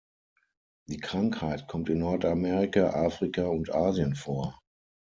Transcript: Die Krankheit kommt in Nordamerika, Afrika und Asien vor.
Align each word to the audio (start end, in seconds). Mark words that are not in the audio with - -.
Die 0.87 0.97
Krankheit 0.97 1.67
kommt 1.67 1.87
in 1.89 1.99
Nordamerika, 1.99 2.89
Afrika 2.89 3.45
und 3.45 3.71
Asien 3.71 4.15
vor. 4.15 4.59